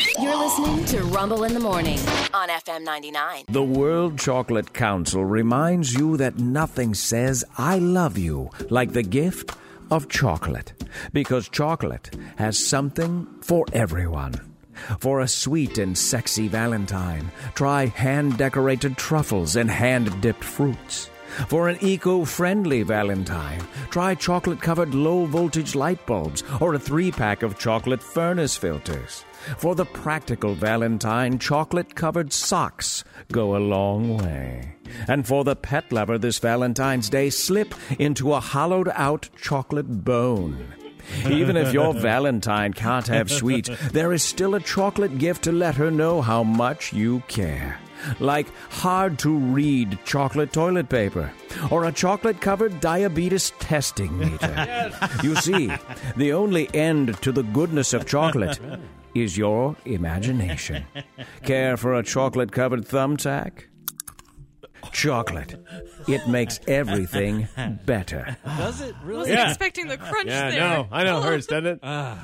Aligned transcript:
You're 0.00 0.36
listening 0.36 0.84
to 0.86 1.02
Rumble 1.04 1.44
in 1.44 1.54
the 1.54 1.60
Morning 1.60 1.98
on 2.32 2.48
FM 2.48 2.82
99. 2.82 3.44
The 3.48 3.62
World 3.62 4.18
Chocolate 4.18 4.72
Council 4.72 5.24
reminds 5.24 5.94
you 5.94 6.16
that 6.16 6.36
nothing 6.36 6.94
says 6.94 7.44
I 7.56 7.78
love 7.78 8.18
you 8.18 8.50
like 8.70 8.92
the 8.92 9.04
gift 9.04 9.52
of 9.92 10.08
chocolate, 10.08 10.72
because 11.12 11.48
chocolate 11.48 12.10
has 12.36 12.58
something 12.58 13.26
for 13.40 13.66
everyone. 13.72 14.34
For 14.98 15.20
a 15.20 15.28
sweet 15.28 15.78
and 15.78 15.96
sexy 15.96 16.48
Valentine, 16.48 17.30
try 17.54 17.86
hand 17.86 18.36
decorated 18.36 18.96
truffles 18.96 19.54
and 19.54 19.70
hand 19.70 20.20
dipped 20.20 20.42
fruits. 20.42 21.08
For 21.48 21.68
an 21.68 21.78
eco 21.80 22.24
friendly 22.24 22.82
Valentine, 22.82 23.60
try 23.90 24.14
chocolate 24.14 24.60
covered 24.60 24.94
low 24.94 25.26
voltage 25.26 25.74
light 25.74 26.04
bulbs 26.06 26.42
or 26.60 26.74
a 26.74 26.78
three 26.78 27.10
pack 27.10 27.42
of 27.42 27.58
chocolate 27.58 28.02
furnace 28.02 28.56
filters. 28.56 29.24
For 29.58 29.74
the 29.74 29.84
practical 29.84 30.54
Valentine, 30.54 31.38
chocolate 31.38 31.94
covered 31.94 32.32
socks 32.32 33.04
go 33.30 33.56
a 33.56 33.58
long 33.58 34.16
way. 34.16 34.76
And 35.08 35.26
for 35.26 35.44
the 35.44 35.56
pet 35.56 35.92
lover 35.92 36.18
this 36.18 36.38
Valentine's 36.38 37.10
Day, 37.10 37.30
slip 37.30 37.74
into 37.98 38.32
a 38.32 38.40
hollowed 38.40 38.90
out 38.94 39.28
chocolate 39.36 40.04
bone. 40.04 40.72
Even 41.28 41.56
if 41.56 41.72
your 41.72 41.92
Valentine 42.00 42.72
can't 42.72 43.06
have 43.08 43.30
sweets, 43.30 43.68
there 43.92 44.12
is 44.12 44.22
still 44.22 44.54
a 44.54 44.60
chocolate 44.60 45.18
gift 45.18 45.44
to 45.44 45.52
let 45.52 45.74
her 45.74 45.90
know 45.90 46.22
how 46.22 46.42
much 46.42 46.92
you 46.92 47.22
care. 47.28 47.78
Like 48.20 48.48
hard 48.70 49.18
to 49.20 49.36
read 49.36 49.98
chocolate 50.04 50.52
toilet 50.52 50.88
paper 50.88 51.32
or 51.70 51.84
a 51.84 51.92
chocolate 51.92 52.40
covered 52.40 52.80
diabetes 52.80 53.52
testing 53.58 54.18
meter. 54.18 54.92
You 55.22 55.34
see, 55.36 55.70
the 56.16 56.32
only 56.32 56.68
end 56.74 57.20
to 57.22 57.32
the 57.32 57.42
goodness 57.42 57.92
of 57.94 58.06
chocolate 58.06 58.58
is 59.14 59.38
your 59.38 59.76
imagination. 59.84 60.84
Care 61.44 61.76
for 61.76 61.94
a 61.94 62.02
chocolate 62.02 62.52
covered 62.52 62.84
thumbtack? 62.86 63.64
Chocolate. 64.92 65.56
It 66.06 66.28
makes 66.28 66.60
everything 66.68 67.48
better. 67.86 68.36
Does 68.44 68.80
it 68.82 68.94
really? 69.02 69.20
Wasn't 69.20 69.38
Yeah. 69.38 69.48
expecting 69.48 69.88
the 69.88 69.96
crunch 69.96 70.28
Yeah, 70.28 70.50
there. 70.50 70.60
no, 70.60 70.88
I 70.92 71.04
know 71.04 71.20
hurts, 71.22 71.46
doesn't 71.46 71.66
it? 71.66 71.78
Ah. 71.82 72.22